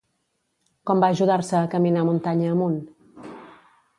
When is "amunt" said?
2.57-2.79